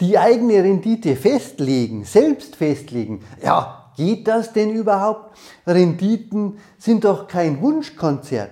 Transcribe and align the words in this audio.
Die 0.00 0.18
eigene 0.18 0.62
Rendite 0.62 1.16
festlegen, 1.16 2.04
selbst 2.04 2.56
festlegen. 2.56 3.20
Ja, 3.42 3.90
geht 3.96 4.28
das 4.28 4.52
denn 4.52 4.70
überhaupt? 4.70 5.36
Renditen 5.66 6.58
sind 6.78 7.04
doch 7.04 7.26
kein 7.28 7.62
Wunschkonzert. 7.62 8.50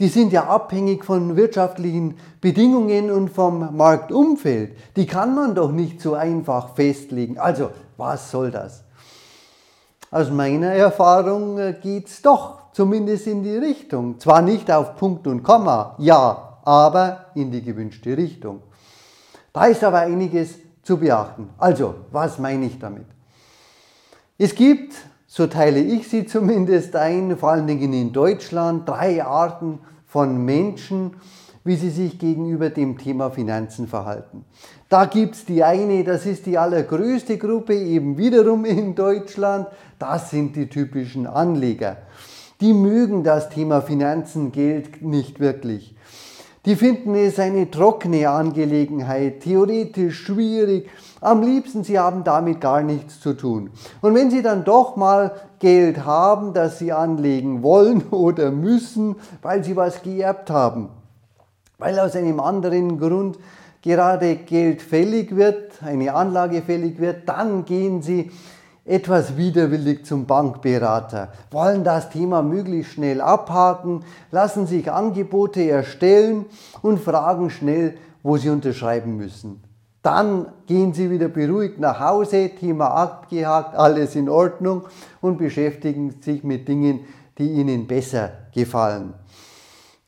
Die 0.00 0.08
sind 0.08 0.32
ja 0.32 0.44
abhängig 0.44 1.04
von 1.04 1.36
wirtschaftlichen 1.36 2.16
Bedingungen 2.40 3.10
und 3.10 3.28
vom 3.28 3.76
Marktumfeld. 3.76 4.76
Die 4.96 5.06
kann 5.06 5.34
man 5.34 5.54
doch 5.54 5.70
nicht 5.70 6.00
so 6.00 6.14
einfach 6.14 6.74
festlegen. 6.74 7.38
Also, 7.38 7.70
was 7.96 8.30
soll 8.30 8.50
das? 8.50 8.82
Aus 10.10 10.30
meiner 10.30 10.72
Erfahrung 10.72 11.58
äh, 11.58 11.76
geht 11.80 12.08
es 12.08 12.20
doch 12.22 12.72
zumindest 12.72 13.28
in 13.28 13.44
die 13.44 13.56
Richtung. 13.56 14.18
Zwar 14.18 14.42
nicht 14.42 14.72
auf 14.72 14.96
Punkt 14.96 15.26
und 15.28 15.44
Komma, 15.44 15.94
ja, 15.98 16.58
aber 16.64 17.26
in 17.34 17.52
die 17.52 17.62
gewünschte 17.62 18.16
Richtung. 18.16 18.62
Da 19.52 19.66
ist 19.66 19.84
aber 19.84 19.98
einiges 19.98 20.54
zu 20.82 20.96
beachten. 20.96 21.50
Also, 21.58 21.94
was 22.10 22.38
meine 22.38 22.66
ich 22.66 22.78
damit? 22.78 23.06
Es 24.38 24.54
gibt, 24.54 24.94
so 25.26 25.46
teile 25.46 25.80
ich 25.80 26.08
sie 26.08 26.26
zumindest 26.26 26.96
ein, 26.96 27.36
vor 27.36 27.50
allen 27.50 27.66
Dingen 27.66 27.92
in 27.92 28.12
Deutschland, 28.12 28.88
drei 28.88 29.22
Arten 29.24 29.80
von 30.06 30.44
Menschen, 30.44 31.14
wie 31.62 31.76
sie 31.76 31.90
sich 31.90 32.18
gegenüber 32.18 32.70
dem 32.70 32.96
Thema 32.96 33.30
Finanzen 33.30 33.86
verhalten. 33.86 34.44
Da 34.88 35.04
gibt 35.04 35.34
es 35.34 35.44
die 35.44 35.62
eine, 35.62 36.02
das 36.04 36.26
ist 36.26 36.46
die 36.46 36.58
allergrößte 36.58 37.38
Gruppe, 37.38 37.74
eben 37.74 38.16
wiederum 38.16 38.64
in 38.64 38.94
Deutschland, 38.94 39.68
das 39.98 40.30
sind 40.30 40.56
die 40.56 40.68
typischen 40.68 41.26
Anleger. 41.26 41.98
Die 42.60 42.72
mögen 42.72 43.22
das 43.22 43.50
Thema 43.50 43.82
Finanzen, 43.82 44.52
Geld 44.52 45.02
nicht 45.02 45.38
wirklich. 45.38 45.94
Die 46.66 46.76
finden 46.76 47.14
es 47.14 47.38
eine 47.38 47.70
trockene 47.70 48.28
Angelegenheit, 48.28 49.40
theoretisch 49.40 50.18
schwierig. 50.24 50.90
Am 51.22 51.42
liebsten, 51.42 51.84
sie 51.84 51.98
haben 51.98 52.22
damit 52.22 52.60
gar 52.60 52.82
nichts 52.82 53.20
zu 53.20 53.32
tun. 53.32 53.70
Und 54.02 54.14
wenn 54.14 54.30
sie 54.30 54.42
dann 54.42 54.64
doch 54.64 54.96
mal 54.96 55.32
Geld 55.58 56.04
haben, 56.04 56.52
das 56.52 56.78
sie 56.78 56.92
anlegen 56.92 57.62
wollen 57.62 58.02
oder 58.10 58.50
müssen, 58.50 59.16
weil 59.40 59.64
sie 59.64 59.74
was 59.74 60.02
geerbt 60.02 60.50
haben, 60.50 60.90
weil 61.78 61.98
aus 61.98 62.14
einem 62.14 62.40
anderen 62.40 62.98
Grund 62.98 63.38
gerade 63.82 64.36
Geld 64.36 64.82
fällig 64.82 65.34
wird, 65.36 65.82
eine 65.82 66.14
Anlage 66.14 66.60
fällig 66.60 67.00
wird, 67.00 67.26
dann 67.26 67.64
gehen 67.64 68.02
sie 68.02 68.30
etwas 68.90 69.36
widerwillig 69.36 70.04
zum 70.04 70.26
Bankberater, 70.26 71.28
wollen 71.52 71.84
das 71.84 72.10
Thema 72.10 72.42
möglichst 72.42 72.94
schnell 72.94 73.20
abhaken, 73.20 74.04
lassen 74.32 74.66
sich 74.66 74.90
Angebote 74.90 75.62
erstellen 75.62 76.46
und 76.82 76.98
fragen 76.98 77.50
schnell, 77.50 77.96
wo 78.24 78.36
sie 78.36 78.50
unterschreiben 78.50 79.16
müssen. 79.16 79.62
Dann 80.02 80.46
gehen 80.66 80.92
sie 80.92 81.10
wieder 81.10 81.28
beruhigt 81.28 81.78
nach 81.78 82.00
Hause, 82.00 82.50
Thema 82.50 82.88
abgehakt, 82.88 83.76
alles 83.76 84.16
in 84.16 84.28
Ordnung 84.28 84.82
und 85.20 85.38
beschäftigen 85.38 86.16
sich 86.20 86.42
mit 86.42 86.66
Dingen, 86.66 87.00
die 87.38 87.48
ihnen 87.52 87.86
besser 87.86 88.32
gefallen. 88.52 89.14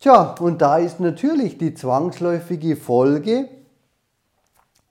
Tja, 0.01 0.35
und 0.41 0.61
da 0.61 0.79
ist 0.79 0.99
natürlich 0.99 1.57
die 1.57 1.75
zwangsläufige 1.75 2.75
Folge, 2.75 3.49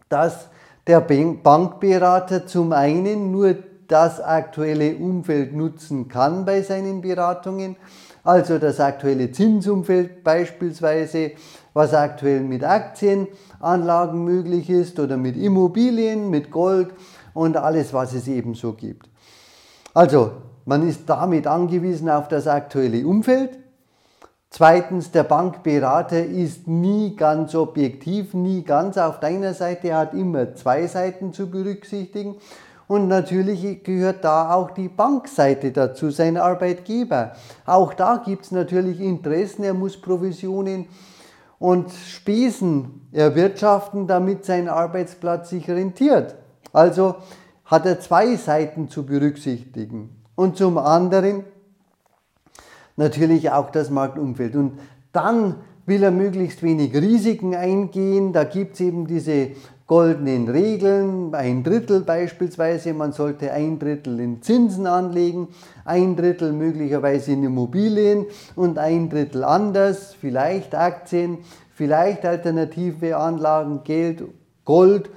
dass 0.08 0.48
der 0.88 1.02
Bankberater 1.02 2.48
zum 2.48 2.72
einen 2.72 3.32
nur 3.32 3.56
das 3.92 4.22
aktuelle 4.22 4.96
Umfeld 4.96 5.54
nutzen 5.54 6.08
kann 6.08 6.46
bei 6.46 6.62
seinen 6.62 7.02
Beratungen. 7.02 7.76
Also 8.24 8.58
das 8.58 8.80
aktuelle 8.80 9.32
Zinsumfeld 9.32 10.24
beispielsweise, 10.24 11.32
was 11.74 11.94
aktuell 11.94 12.42
mit 12.42 12.64
Aktienanlagen 12.64 14.24
möglich 14.24 14.70
ist 14.70 15.00
oder 15.00 15.18
mit 15.18 15.36
Immobilien, 15.36 16.30
mit 16.30 16.52
Gold 16.52 16.90
und 17.34 17.58
alles, 17.58 17.94
was 17.94 18.14
es 18.14 18.28
eben 18.28 18.54
so 18.54 18.74
gibt. 18.74 19.10
Also 19.94 20.32
man 20.66 20.88
ist 20.88 21.02
damit 21.08 21.48
angewiesen 21.48 22.10
auf 22.10 22.28
das 22.28 22.48
aktuelle 22.48 23.06
Umfeld. 23.06 23.58
Zweitens, 24.50 25.12
der 25.12 25.24
Bankberater 25.24 26.26
ist 26.26 26.68
nie 26.68 27.16
ganz 27.16 27.56
objektiv, 27.56 28.34
nie 28.34 28.64
ganz 28.64 28.98
auf 28.98 29.20
deiner 29.20 29.54
Seite, 29.54 29.90
er 29.90 29.98
hat 29.98 30.14
immer 30.14 30.56
zwei 30.56 30.88
Seiten 30.88 31.34
zu 31.34 31.50
berücksichtigen. 31.50 32.36
Und 32.92 33.08
natürlich 33.08 33.86
gehört 33.86 34.26
da 34.26 34.54
auch 34.54 34.72
die 34.72 34.90
Bankseite 34.90 35.72
dazu, 35.72 36.10
sein 36.10 36.36
Arbeitgeber. 36.36 37.32
Auch 37.66 37.94
da 37.94 38.18
gibt 38.18 38.44
es 38.44 38.52
natürlich 38.52 39.00
Interessen, 39.00 39.64
er 39.64 39.74
muss 39.74 39.96
Provisionen 39.96 40.88
und 41.58 41.90
Spesen 41.90 43.08
erwirtschaften, 43.14 44.08
damit 44.08 44.44
sein 44.44 44.68
Arbeitsplatz 44.68 45.52
sich 45.52 45.70
rentiert. 45.70 46.36
Also 46.74 47.16
hat 47.64 47.86
er 47.86 48.02
zwei 48.02 48.36
Seiten 48.36 48.90
zu 48.90 49.06
berücksichtigen. 49.06 50.10
Und 50.36 50.58
zum 50.58 50.78
anderen 50.78 51.46
natürlich 52.98 53.52
auch 53.52 53.70
das 53.70 53.90
Marktumfeld. 53.90 54.58
Und 54.58 54.80
dann 55.14 55.56
will 55.86 56.04
er 56.04 56.12
möglichst 56.12 56.62
wenig 56.62 56.94
Risiken 56.94 57.56
eingehen. 57.56 58.34
Da 58.34 58.44
gibt 58.44 58.74
es 58.74 58.82
eben 58.82 59.08
diese 59.08 59.52
goldenen 59.92 60.48
Regeln, 60.48 61.36
ein 61.36 61.66
Drittel 61.66 62.00
beispielsweise, 62.00 62.94
man 62.94 63.12
sollte 63.12 63.52
ein 63.52 63.78
Drittel 63.78 64.22
in 64.22 64.42
Zinsen 64.42 64.88
anlegen, 64.88 65.50
ein 65.84 66.16
Drittel 66.16 66.54
möglicherweise 66.54 67.34
in 67.34 67.44
Immobilien 67.44 68.26
und 68.56 68.78
ein 68.78 69.10
Drittel 69.10 69.44
anders, 69.44 70.14
vielleicht 70.14 70.76
Aktien, 70.76 71.40
vielleicht 71.74 72.26
alternative 72.26 73.18
Anlagen, 73.18 73.82
Geld, 73.84 74.24
Gold 74.64 75.10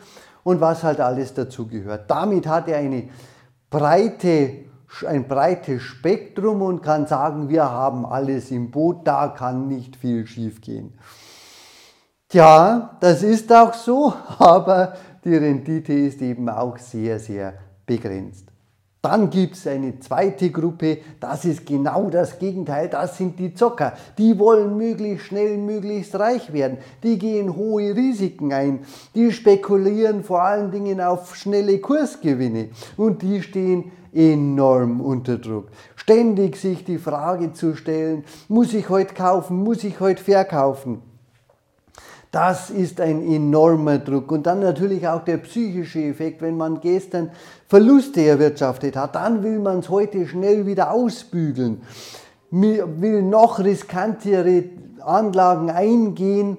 und 0.42 0.60
was 0.60 0.82
halt 0.82 0.98
alles 0.98 1.32
dazu 1.34 1.68
gehört. 1.68 2.10
Damit 2.10 2.48
hat 2.48 2.66
er 2.66 2.78
eine 2.78 3.10
breite, 3.70 4.64
ein 5.06 5.28
breites 5.28 5.82
Spektrum 5.82 6.62
und 6.62 6.82
kann 6.82 7.06
sagen, 7.06 7.48
wir 7.48 7.70
haben 7.70 8.04
alles 8.04 8.50
im 8.50 8.72
Boot, 8.72 9.06
da 9.06 9.28
kann 9.28 9.68
nicht 9.68 9.94
viel 9.94 10.26
schiefgehen. 10.26 10.94
Ja, 12.34 12.96
das 12.98 13.22
ist 13.22 13.52
auch 13.52 13.72
so, 13.74 14.12
aber 14.40 14.94
die 15.24 15.36
Rendite 15.36 15.92
ist 15.92 16.20
eben 16.20 16.48
auch 16.48 16.76
sehr, 16.78 17.20
sehr 17.20 17.54
begrenzt. 17.86 18.46
Dann 19.02 19.30
gibt 19.30 19.54
es 19.54 19.68
eine 19.68 20.00
zweite 20.00 20.50
Gruppe, 20.50 20.98
das 21.20 21.44
ist 21.44 21.64
genau 21.64 22.10
das 22.10 22.40
Gegenteil, 22.40 22.88
das 22.88 23.18
sind 23.18 23.38
die 23.38 23.54
Zocker. 23.54 23.92
Die 24.18 24.36
wollen 24.36 24.76
möglichst 24.76 25.26
schnell, 25.26 25.58
möglichst 25.58 26.18
reich 26.18 26.52
werden. 26.52 26.78
Die 27.04 27.20
gehen 27.20 27.54
hohe 27.54 27.94
Risiken 27.94 28.52
ein. 28.52 28.80
Die 29.14 29.30
spekulieren 29.30 30.24
vor 30.24 30.42
allen 30.42 30.72
Dingen 30.72 31.00
auf 31.00 31.36
schnelle 31.36 31.78
Kursgewinne 31.78 32.70
und 32.96 33.22
die 33.22 33.42
stehen 33.42 33.92
enorm 34.12 35.00
unter 35.00 35.38
Druck. 35.38 35.68
Ständig 35.94 36.56
sich 36.56 36.84
die 36.84 36.98
Frage 36.98 37.52
zu 37.52 37.76
stellen, 37.76 38.24
muss 38.48 38.74
ich 38.74 38.88
heute 38.88 39.14
kaufen, 39.14 39.62
muss 39.62 39.84
ich 39.84 40.00
heute 40.00 40.24
verkaufen? 40.24 41.13
Das 42.34 42.68
ist 42.68 43.00
ein 43.00 43.24
enormer 43.24 43.98
Druck. 43.98 44.32
Und 44.32 44.44
dann 44.44 44.58
natürlich 44.58 45.06
auch 45.06 45.22
der 45.22 45.36
psychische 45.36 46.02
Effekt, 46.02 46.42
wenn 46.42 46.56
man 46.56 46.80
gestern 46.80 47.30
Verluste 47.68 48.22
erwirtschaftet 48.22 48.96
hat, 48.96 49.14
dann 49.14 49.44
will 49.44 49.60
man 49.60 49.78
es 49.78 49.88
heute 49.88 50.26
schnell 50.26 50.66
wieder 50.66 50.90
ausbügeln, 50.90 51.82
will 52.50 53.22
noch 53.22 53.60
riskantere 53.60 54.64
Anlagen 55.00 55.70
eingehen, 55.70 56.56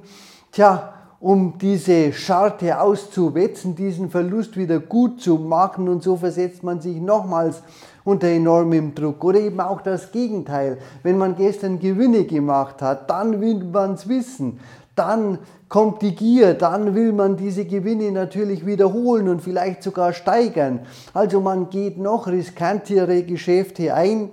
tja, 0.54 0.94
um 1.20 1.58
diese 1.58 2.14
Scharte 2.14 2.80
auszuwetzen, 2.80 3.76
diesen 3.76 4.10
Verlust 4.10 4.56
wieder 4.56 4.80
gut 4.80 5.20
zu 5.20 5.36
machen 5.36 5.90
und 5.90 6.04
so 6.04 6.16
versetzt 6.16 6.64
man 6.64 6.80
sich 6.80 7.02
nochmals 7.02 7.62
unter 8.06 8.28
enormem 8.28 8.96
Druck. 8.96 9.22
Oder 9.26 9.42
eben 9.42 9.60
auch 9.60 9.82
das 9.82 10.14
Gegenteil. 10.14 10.78
Wenn 11.04 11.18
man 11.18 11.36
gestern 11.36 11.80
Gewinne 11.80 12.24
gemacht 12.24 12.82
hat, 12.82 13.10
dann 13.10 13.42
will 13.42 13.62
man 13.62 13.96
es 13.96 14.08
wissen 14.08 14.60
dann 14.96 15.40
kommt 15.68 16.02
die 16.02 16.16
Gier, 16.16 16.54
dann 16.54 16.96
will 16.96 17.12
man 17.12 17.38
diese 17.38 17.66
Gewinne 17.66 18.12
natürlich 18.12 18.66
wiederholen 18.66 19.28
und 19.28 19.42
vielleicht 19.42 19.84
sogar 19.84 20.14
steigern. 20.14 20.82
Also 21.14 21.42
man 21.42 21.70
geht 21.70 21.98
noch 21.98 22.28
riskantere 22.28 23.24
Geschäfte 23.24 23.94
ein. 23.94 24.30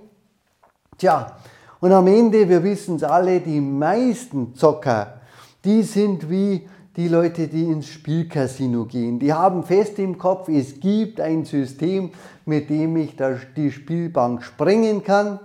Tja, 0.98 1.36
und 1.80 1.92
am 1.92 2.06
Ende, 2.06 2.48
wir 2.48 2.62
wissen 2.62 2.96
es 2.96 3.02
alle, 3.02 3.40
die 3.40 3.60
meisten 3.60 4.54
Zocker, 4.54 5.20
die 5.64 5.82
sind 5.82 6.30
wie 6.30 6.68
die 6.96 7.08
Leute, 7.08 7.48
die 7.48 7.64
ins 7.64 7.88
Spielcasino 7.88 8.84
gehen. 8.84 9.18
Die 9.18 9.32
haben 9.32 9.64
fest 9.64 9.98
im 9.98 10.18
Kopf, 10.18 10.48
es 10.48 10.78
gibt 10.78 11.20
ein 11.20 11.44
System, 11.44 12.10
mit 12.44 12.70
dem 12.70 12.96
ich 12.96 13.16
die 13.56 13.72
Spielbank 13.72 14.44
sprengen 14.44 15.02
kann. 15.02 15.40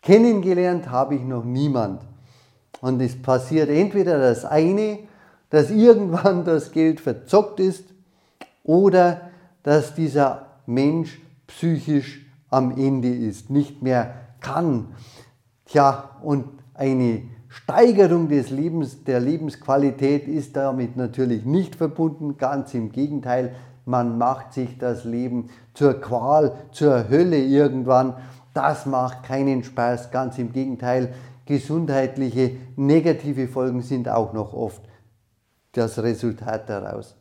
Kennengelernt 0.00 0.90
habe 0.90 1.14
ich 1.14 1.22
noch 1.22 1.44
niemand. 1.44 2.00
Und 2.82 3.00
es 3.00 3.22
passiert 3.22 3.70
entweder 3.70 4.18
das 4.18 4.44
eine, 4.44 4.98
dass 5.50 5.70
irgendwann 5.70 6.44
das 6.44 6.72
Geld 6.72 7.00
verzockt 7.00 7.60
ist 7.60 7.84
oder 8.64 9.20
dass 9.62 9.94
dieser 9.94 10.46
Mensch 10.66 11.22
psychisch 11.46 12.26
am 12.50 12.76
Ende 12.76 13.08
ist, 13.08 13.50
nicht 13.50 13.82
mehr 13.82 14.14
kann. 14.40 14.88
Tja, 15.64 16.10
und 16.22 16.44
eine 16.74 17.22
Steigerung 17.48 18.28
des 18.28 18.50
Lebens, 18.50 19.04
der 19.04 19.20
Lebensqualität 19.20 20.26
ist 20.26 20.56
damit 20.56 20.96
natürlich 20.96 21.44
nicht 21.44 21.76
verbunden, 21.76 22.36
ganz 22.36 22.74
im 22.74 22.90
Gegenteil, 22.90 23.54
man 23.84 24.18
macht 24.18 24.54
sich 24.54 24.76
das 24.78 25.04
Leben 25.04 25.50
zur 25.74 26.00
Qual, 26.00 26.56
zur 26.72 27.08
Hölle 27.08 27.38
irgendwann. 27.38 28.14
Das 28.54 28.86
macht 28.86 29.22
keinen 29.22 29.62
Spaß, 29.62 30.10
ganz 30.10 30.38
im 30.38 30.52
Gegenteil, 30.52 31.14
gesundheitliche 31.46 32.52
negative 32.76 33.48
Folgen 33.48 33.82
sind 33.82 34.08
auch 34.08 34.32
noch 34.32 34.52
oft 34.52 34.82
das 35.72 35.98
Resultat 36.02 36.68
daraus. 36.68 37.16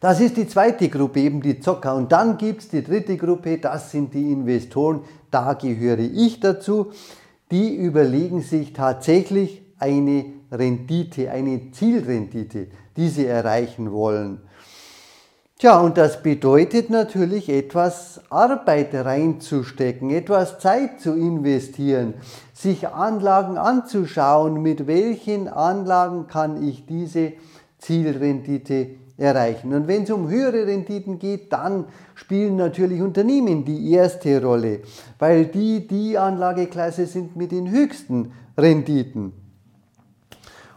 Das 0.00 0.20
ist 0.20 0.36
die 0.36 0.46
zweite 0.46 0.88
Gruppe, 0.88 1.20
eben 1.20 1.40
die 1.40 1.58
Zocker. 1.58 1.96
Und 1.96 2.12
dann 2.12 2.38
gibt 2.38 2.62
es 2.62 2.68
die 2.68 2.84
dritte 2.84 3.16
Gruppe, 3.16 3.58
das 3.58 3.90
sind 3.90 4.14
die 4.14 4.30
Investoren. 4.30 5.00
Da 5.30 5.54
gehöre 5.54 5.98
ich 5.98 6.38
dazu. 6.38 6.92
Die 7.50 7.74
überlegen 7.74 8.42
sich 8.42 8.72
tatsächlich 8.72 9.62
eine 9.78 10.26
Rendite, 10.52 11.30
eine 11.30 11.72
Zielrendite, 11.72 12.68
die 12.96 13.08
sie 13.08 13.26
erreichen 13.26 13.90
wollen. 13.90 14.42
Tja, 15.60 15.80
und 15.80 15.98
das 15.98 16.22
bedeutet 16.22 16.88
natürlich 16.88 17.48
etwas 17.48 18.20
Arbeit 18.30 18.94
reinzustecken, 18.94 20.10
etwas 20.10 20.60
Zeit 20.60 21.00
zu 21.00 21.14
investieren, 21.14 22.14
sich 22.52 22.86
Anlagen 22.86 23.58
anzuschauen, 23.58 24.62
mit 24.62 24.86
welchen 24.86 25.48
Anlagen 25.48 26.28
kann 26.28 26.62
ich 26.62 26.86
diese 26.86 27.32
Zielrendite 27.78 28.90
erreichen. 29.16 29.74
Und 29.74 29.88
wenn 29.88 30.04
es 30.04 30.12
um 30.12 30.28
höhere 30.28 30.64
Renditen 30.64 31.18
geht, 31.18 31.52
dann 31.52 31.86
spielen 32.14 32.54
natürlich 32.54 33.02
Unternehmen 33.02 33.64
die 33.64 33.90
erste 33.90 34.40
Rolle, 34.40 34.82
weil 35.18 35.46
die 35.46 35.88
die 35.88 36.16
Anlageklasse 36.16 37.06
sind 37.06 37.34
mit 37.34 37.50
den 37.50 37.68
höchsten 37.68 38.30
Renditen. 38.56 39.47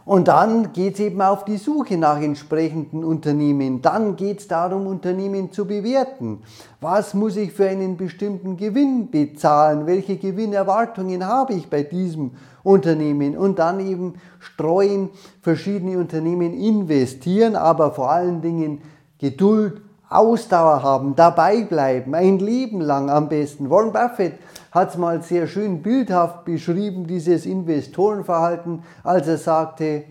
Und 0.04 0.28
dann 0.28 0.72
geht 0.72 0.94
es 0.94 1.00
eben 1.00 1.22
auf 1.22 1.44
die 1.44 1.58
Suche 1.58 1.96
nach 1.96 2.20
entsprechenden 2.20 3.04
Unternehmen. 3.04 3.82
Dann 3.82 4.16
geht 4.16 4.40
es 4.40 4.48
darum, 4.48 4.86
Unternehmen 4.86 5.52
zu 5.52 5.64
bewerten. 5.64 6.42
Was 6.80 7.14
muss 7.14 7.36
ich 7.36 7.52
für 7.52 7.68
einen 7.68 7.96
bestimmten 7.96 8.56
Gewinn 8.56 9.10
bezahlen? 9.10 9.86
Welche 9.86 10.16
Gewinnerwartungen 10.16 11.24
habe 11.26 11.54
ich 11.54 11.70
bei 11.70 11.84
diesem 11.84 12.32
Unternehmen? 12.64 13.36
Und 13.36 13.60
dann 13.60 13.78
eben 13.78 14.14
streuen, 14.40 15.10
verschiedene 15.40 15.98
Unternehmen 15.98 16.52
investieren, 16.52 17.54
aber 17.54 17.92
vor 17.92 18.10
allen 18.10 18.42
Dingen 18.42 18.82
Geduld, 19.18 19.82
Ausdauer 20.08 20.82
haben, 20.82 21.16
dabei 21.16 21.62
bleiben, 21.62 22.14
ein 22.14 22.38
Leben 22.38 22.80
lang 22.80 23.08
am 23.08 23.28
besten. 23.28 23.70
Warren 23.70 23.92
Buffett 23.92 24.34
hat 24.72 24.90
es 24.90 24.98
mal 24.98 25.22
sehr 25.22 25.46
schön 25.46 25.82
bildhaft 25.82 26.44
beschrieben, 26.44 27.06
dieses 27.06 27.46
Investorenverhalten, 27.46 28.82
als 29.04 29.28
er 29.28 29.38
sagte, 29.38 30.04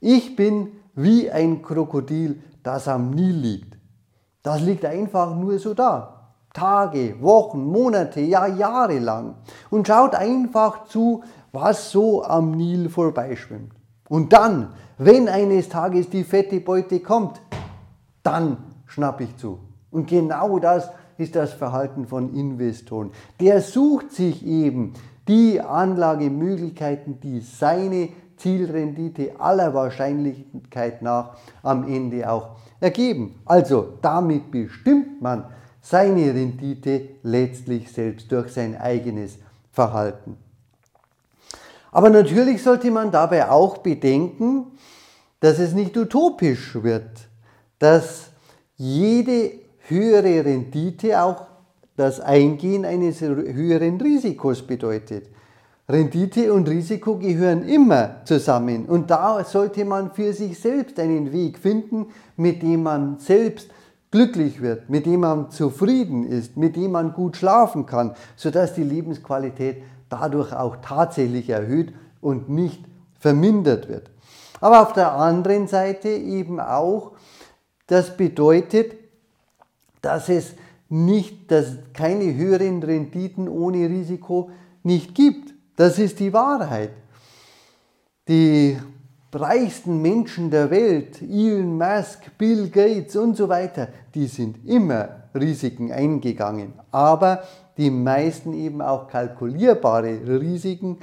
ich 0.00 0.36
bin 0.36 0.72
wie 0.94 1.30
ein 1.30 1.62
Krokodil, 1.62 2.42
das 2.62 2.88
am 2.88 3.10
Nil 3.10 3.34
liegt. 3.34 3.78
Das 4.42 4.60
liegt 4.60 4.84
einfach 4.84 5.34
nur 5.34 5.58
so 5.58 5.72
da. 5.72 6.32
Tage, 6.52 7.20
Wochen, 7.20 7.64
Monate, 7.64 8.20
ja 8.20 8.46
Jahre 8.46 8.98
lang. 8.98 9.34
Und 9.70 9.86
schaut 9.86 10.14
einfach 10.14 10.86
zu, 10.86 11.22
was 11.52 11.90
so 11.90 12.24
am 12.24 12.52
Nil 12.52 12.88
vorbeischwimmt. 12.88 13.72
Und 14.08 14.32
dann, 14.32 14.72
wenn 14.98 15.28
eines 15.28 15.68
Tages 15.68 16.08
die 16.08 16.24
fette 16.24 16.60
Beute 16.60 17.00
kommt, 17.00 17.40
dann 18.22 18.56
schnapp 18.86 19.20
ich 19.20 19.36
zu. 19.36 19.58
Und 19.90 20.08
genau 20.08 20.58
das 20.58 20.90
ist 21.18 21.36
das 21.36 21.52
Verhalten 21.52 22.06
von 22.06 22.34
Investoren. 22.34 23.10
Der 23.40 23.60
sucht 23.60 24.12
sich 24.12 24.44
eben 24.46 24.94
die 25.28 25.60
Anlagemöglichkeiten, 25.60 27.20
die 27.20 27.40
seine 27.40 28.10
Zielrendite 28.36 29.40
aller 29.40 29.72
Wahrscheinlichkeit 29.74 31.02
nach 31.02 31.36
am 31.62 31.88
Ende 31.88 32.30
auch 32.30 32.56
ergeben. 32.80 33.40
Also 33.44 33.94
damit 34.02 34.50
bestimmt 34.50 35.22
man 35.22 35.44
seine 35.80 36.34
Rendite 36.34 37.08
letztlich 37.22 37.90
selbst 37.92 38.30
durch 38.30 38.52
sein 38.52 38.76
eigenes 38.76 39.38
Verhalten. 39.72 40.36
Aber 41.92 42.10
natürlich 42.10 42.62
sollte 42.62 42.90
man 42.90 43.10
dabei 43.10 43.48
auch 43.48 43.78
bedenken, 43.78 44.66
dass 45.40 45.58
es 45.58 45.72
nicht 45.72 45.96
utopisch 45.96 46.74
wird, 46.82 47.28
dass 47.78 48.30
jede 48.76 49.65
höhere 49.88 50.44
Rendite 50.44 51.22
auch 51.22 51.46
das 51.96 52.20
Eingehen 52.20 52.84
eines 52.84 53.20
höheren 53.20 54.00
Risikos 54.00 54.62
bedeutet. 54.62 55.28
Rendite 55.88 56.52
und 56.52 56.68
Risiko 56.68 57.16
gehören 57.16 57.62
immer 57.68 58.16
zusammen 58.24 58.86
und 58.86 59.10
da 59.10 59.44
sollte 59.44 59.84
man 59.84 60.12
für 60.12 60.32
sich 60.32 60.58
selbst 60.58 60.98
einen 60.98 61.32
Weg 61.32 61.58
finden, 61.58 62.08
mit 62.36 62.62
dem 62.62 62.82
man 62.82 63.18
selbst 63.18 63.70
glücklich 64.10 64.60
wird, 64.60 64.90
mit 64.90 65.06
dem 65.06 65.20
man 65.20 65.50
zufrieden 65.50 66.26
ist, 66.26 66.56
mit 66.56 66.74
dem 66.74 66.92
man 66.92 67.12
gut 67.12 67.36
schlafen 67.36 67.86
kann, 67.86 68.14
sodass 68.34 68.74
die 68.74 68.82
Lebensqualität 68.82 69.82
dadurch 70.08 70.52
auch 70.52 70.76
tatsächlich 70.82 71.50
erhöht 71.50 71.92
und 72.20 72.48
nicht 72.48 72.84
vermindert 73.18 73.88
wird. 73.88 74.10
Aber 74.60 74.82
auf 74.82 74.92
der 74.92 75.12
anderen 75.12 75.68
Seite 75.68 76.08
eben 76.08 76.58
auch, 76.58 77.12
das 77.86 78.16
bedeutet, 78.16 79.05
dass 80.06 80.28
es 80.28 80.54
nicht, 80.88 81.50
dass 81.50 81.78
keine 81.92 82.34
höheren 82.34 82.82
Renditen 82.82 83.48
ohne 83.48 83.88
Risiko 83.88 84.50
nicht 84.84 85.14
gibt. 85.14 85.52
Das 85.74 85.98
ist 85.98 86.20
die 86.20 86.32
Wahrheit. 86.32 86.90
Die 88.28 88.76
reichsten 89.32 90.00
Menschen 90.00 90.50
der 90.50 90.70
Welt, 90.70 91.20
Elon 91.20 91.76
Musk, 91.76 92.38
Bill 92.38 92.70
Gates 92.70 93.16
und 93.16 93.36
so 93.36 93.48
weiter, 93.48 93.88
die 94.14 94.26
sind 94.26 94.64
immer 94.64 95.08
Risiken 95.34 95.92
eingegangen. 95.92 96.72
Aber 96.92 97.42
die 97.76 97.90
meisten 97.90 98.54
eben 98.54 98.80
auch 98.80 99.08
kalkulierbare 99.08 100.40
Risiken 100.40 100.98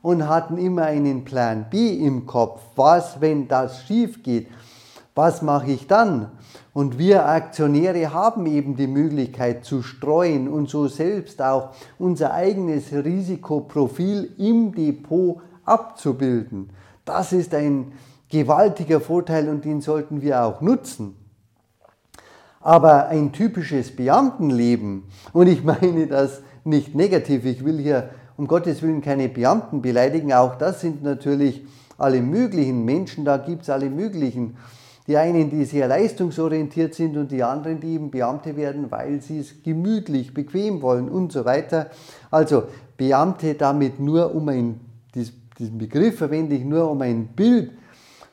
und 0.00 0.28
hatten 0.28 0.58
immer 0.58 0.84
einen 0.84 1.24
Plan 1.24 1.66
B 1.70 1.94
im 2.06 2.24
Kopf. 2.24 2.60
Was, 2.76 3.20
wenn 3.20 3.48
das 3.48 3.82
schief 3.84 4.22
geht? 4.22 4.46
Was 5.14 5.42
mache 5.42 5.70
ich 5.70 5.86
dann? 5.86 6.32
Und 6.72 6.98
wir 6.98 7.26
Aktionäre 7.26 8.12
haben 8.12 8.46
eben 8.46 8.74
die 8.74 8.88
Möglichkeit 8.88 9.64
zu 9.64 9.82
streuen 9.82 10.48
und 10.48 10.68
so 10.68 10.88
selbst 10.88 11.40
auch 11.40 11.70
unser 11.98 12.34
eigenes 12.34 12.92
Risikoprofil 12.92 14.32
im 14.38 14.72
Depot 14.72 15.40
abzubilden. 15.64 16.70
Das 17.04 17.32
ist 17.32 17.54
ein 17.54 17.92
gewaltiger 18.28 19.00
Vorteil 19.00 19.48
und 19.48 19.64
den 19.64 19.80
sollten 19.80 20.20
wir 20.20 20.42
auch 20.42 20.60
nutzen. 20.60 21.14
Aber 22.60 23.06
ein 23.08 23.32
typisches 23.32 23.94
Beamtenleben, 23.94 25.04
und 25.32 25.46
ich 25.46 25.62
meine 25.64 26.08
das 26.08 26.42
nicht 26.64 26.96
negativ, 26.96 27.44
ich 27.44 27.64
will 27.64 27.78
hier 27.78 28.10
um 28.36 28.48
Gottes 28.48 28.82
Willen 28.82 29.00
keine 29.00 29.28
Beamten 29.28 29.80
beleidigen, 29.80 30.32
auch 30.32 30.56
das 30.56 30.80
sind 30.80 31.04
natürlich 31.04 31.64
alle 31.98 32.20
möglichen 32.20 32.84
Menschen, 32.84 33.24
da 33.24 33.36
gibt 33.36 33.62
es 33.62 33.70
alle 33.70 33.90
möglichen 33.90 34.56
die 35.06 35.16
einen, 35.16 35.50
die 35.50 35.64
sehr 35.64 35.86
leistungsorientiert 35.86 36.94
sind 36.94 37.16
und 37.16 37.30
die 37.30 37.42
anderen, 37.42 37.80
die 37.80 37.94
eben 37.94 38.10
Beamte 38.10 38.56
werden, 38.56 38.90
weil 38.90 39.20
sie 39.20 39.38
es 39.38 39.62
gemütlich, 39.62 40.32
bequem 40.32 40.80
wollen 40.80 41.08
und 41.08 41.32
so 41.32 41.44
weiter. 41.44 41.90
Also 42.30 42.64
Beamte 42.96 43.54
damit 43.54 44.00
nur, 44.00 44.34
um 44.34 44.48
ein, 44.48 44.80
diesen 45.58 45.78
Begriff 45.78 46.18
verwende 46.18 46.54
ich 46.54 46.64
nur, 46.64 46.90
um 46.90 47.02
ein 47.02 47.26
Bild 47.28 47.72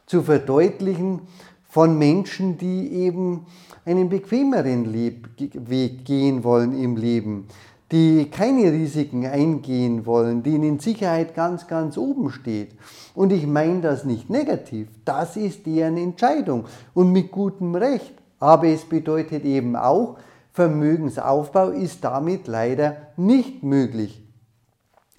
zu 0.05 0.21
verdeutlichen 0.21 1.21
von 1.67 1.97
Menschen, 1.97 2.57
die 2.57 2.91
eben 2.93 3.45
einen 3.85 4.09
bequemeren 4.09 4.93
Weg 4.93 6.05
gehen 6.05 6.43
wollen 6.43 6.77
im 6.81 6.95
Leben 6.95 7.47
die 7.91 8.29
keine 8.31 8.71
Risiken 8.71 9.25
eingehen 9.25 10.05
wollen, 10.05 10.43
denen 10.43 10.63
in 10.63 10.79
Sicherheit 10.79 11.35
ganz, 11.35 11.67
ganz 11.67 11.97
oben 11.97 12.31
steht. 12.31 12.71
Und 13.13 13.31
ich 13.33 13.45
meine 13.45 13.81
das 13.81 14.05
nicht 14.05 14.29
negativ, 14.29 14.87
das 15.03 15.35
ist 15.35 15.65
deren 15.65 15.97
Entscheidung 15.97 16.65
und 16.93 17.11
mit 17.11 17.31
gutem 17.31 17.75
Recht. 17.75 18.13
Aber 18.39 18.67
es 18.67 18.85
bedeutet 18.85 19.43
eben 19.43 19.75
auch, 19.75 20.17
Vermögensaufbau 20.53 21.69
ist 21.69 22.03
damit 22.03 22.47
leider 22.47 22.97
nicht 23.17 23.61
möglich. 23.63 24.23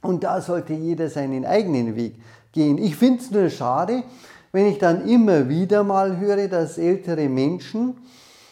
Und 0.03 0.25
da 0.25 0.41
sollte 0.41 0.73
jeder 0.73 1.09
seinen 1.09 1.45
eigenen 1.45 1.95
Weg 1.95 2.17
gehen. 2.53 2.79
Ich 2.79 2.97
finde 2.97 3.23
es 3.23 3.31
nur 3.31 3.49
schade, 3.49 4.03
wenn 4.51 4.67
ich 4.67 4.79
dann 4.79 5.09
immer 5.09 5.49
wieder 5.49 5.85
mal 5.85 6.19
höre, 6.19 6.49
dass 6.49 6.77
ältere 6.77 7.29
Menschen 7.29 7.97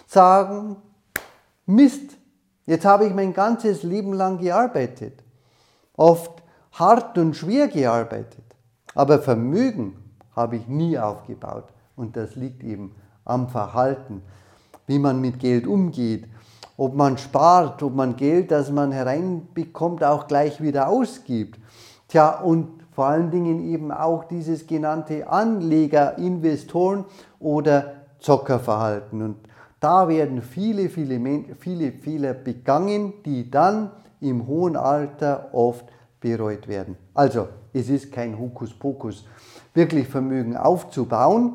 sagen, 0.07 0.77
Mist, 1.67 2.17
Jetzt 2.71 2.85
habe 2.85 3.05
ich 3.05 3.13
mein 3.13 3.33
ganzes 3.35 3.83
Leben 3.83 4.13
lang 4.13 4.39
gearbeitet, 4.39 5.25
oft 5.97 6.41
hart 6.71 7.19
und 7.19 7.35
schwer 7.35 7.67
gearbeitet, 7.67 8.45
aber 8.95 9.19
Vermögen 9.19 9.97
habe 10.37 10.55
ich 10.55 10.69
nie 10.69 10.97
aufgebaut. 10.97 11.65
Und 11.97 12.17
das 12.17 12.37
liegt 12.37 12.63
eben 12.63 12.95
am 13.25 13.49
Verhalten, 13.49 14.23
wie 14.87 15.01
man 15.01 15.21
mit 15.21 15.41
Geld 15.41 15.67
umgeht, 15.67 16.29
ob 16.77 16.95
man 16.95 17.19
spart, 17.19 17.83
ob 17.83 17.97
man 17.97 18.15
Geld, 18.15 18.53
das 18.53 18.71
man 18.71 18.93
hereinbekommt, 18.93 20.05
auch 20.05 20.29
gleich 20.29 20.63
wieder 20.63 20.87
ausgibt. 20.91 21.59
Tja, 22.07 22.41
und 22.41 22.69
vor 22.93 23.07
allen 23.07 23.33
Dingen 23.33 23.65
eben 23.69 23.91
auch 23.91 24.23
dieses 24.23 24.69
genannte 24.69 25.29
Anleger, 25.29 26.19
Investoren 26.19 27.05
oder 27.41 27.95
Zockerverhalten. 28.21 29.23
Und 29.23 29.39
da 29.81 30.09
werden 30.09 30.43
viele, 30.43 30.91
viele, 30.91 31.57
viele 31.59 31.93
Fehler 31.93 32.35
begangen, 32.35 33.15
die 33.25 33.51
dann 33.51 33.91
im 34.21 34.47
hohen 34.47 34.77
Alter 34.77 35.51
oft 35.53 35.87
bereut 36.21 36.69
werden. 36.69 36.97
Also, 37.15 37.49
es 37.73 37.89
ist 37.89 38.13
kein 38.13 38.39
Hokuspokus, 38.39 39.27
wirklich 39.73 40.07
Vermögen 40.07 40.57
aufzubauen. 40.57 41.55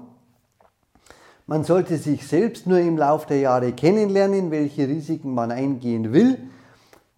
Man 1.46 1.64
sollte 1.64 1.98
sich 1.98 2.28
selbst 2.28 2.66
nur 2.66 2.80
im 2.80 2.98
Laufe 2.98 3.28
der 3.28 3.40
Jahre 3.40 3.72
kennenlernen, 3.74 4.50
welche 4.50 4.88
Risiken 4.88 5.34
man 5.36 5.52
eingehen 5.52 6.12
will, 6.12 6.40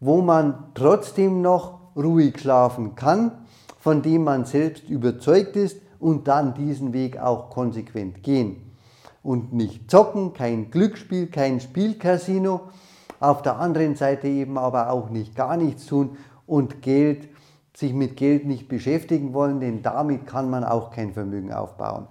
wo 0.02 0.22
man 0.22 0.72
trotzdem 0.74 1.42
noch 1.42 1.80
ruhig 1.96 2.40
schlafen 2.40 2.96
kann, 2.96 3.32
von 3.80 4.02
dem 4.02 4.26
man 4.26 4.44
selbst 4.44 4.90
überzeugt 4.90 5.56
ist 5.56 5.80
und 6.00 6.28
dann 6.28 6.54
diesen 6.54 6.92
Weg 6.92 7.18
auch 7.18 7.50
konsequent 7.50 8.22
gehen. 8.24 8.67
Und 9.28 9.52
nicht 9.52 9.92
zocken, 9.92 10.32
kein 10.32 10.72
Glücksspiel, 10.72 11.28
kein 11.28 11.60
Spielcasino, 11.60 12.62
auf 13.20 13.42
der 13.42 13.60
anderen 13.60 13.98
Seite 13.98 14.30
eben 14.30 14.58
aber 14.58 14.90
auch 14.90 15.10
nicht 15.10 15.36
gar 15.36 15.58
nichts 15.58 15.86
tun 15.86 16.16
und 16.46 16.82
Geld, 16.82 17.28
sich 17.76 17.92
mit 17.92 18.16
Geld 18.16 18.46
nicht 18.46 18.70
beschäftigen 18.70 19.34
wollen, 19.34 19.60
denn 19.60 19.84
damit 19.84 20.28
kann 20.28 20.50
man 20.50 20.64
auch 20.64 20.92
kein 20.92 21.12
Vermögen 21.12 21.52
aufbauen. 21.52 22.08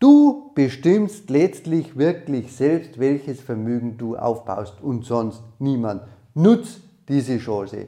Du 0.00 0.50
bestimmst 0.56 1.30
letztlich 1.30 1.96
wirklich 1.96 2.56
selbst, 2.56 2.98
welches 2.98 3.40
Vermögen 3.40 3.96
du 3.96 4.16
aufbaust 4.16 4.80
und 4.82 5.04
sonst 5.04 5.44
niemand. 5.60 6.02
Nutz 6.34 6.80
diese 7.08 7.38
Chance. 7.38 7.86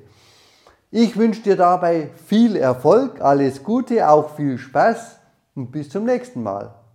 Ich 0.93 1.17
wünsche 1.17 1.43
dir 1.43 1.57
dabei 1.57 2.11
viel 2.27 2.55
Erfolg, 2.55 3.21
alles 3.21 3.65
Gute, 3.65 4.09
auch 4.09 4.37
viel 4.37 4.59
Spaß 4.59 5.19
und 5.57 5.73
bis 5.73 5.89
zum 5.89 6.05
nächsten 6.05 6.41
Mal. 6.41 6.73